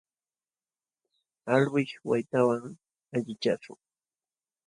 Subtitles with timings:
[1.55, 2.63] Alwish waytawan
[3.15, 3.79] allichashun.